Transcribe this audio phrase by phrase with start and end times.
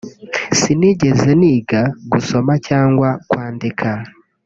[0.59, 3.89] sinigeze niga gusoma cyangwa kwandika